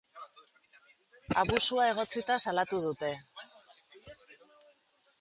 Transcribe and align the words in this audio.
Abusua 1.41 1.87
egotzita 1.91 2.39
salatu 2.47 2.83
dute. 2.89 3.15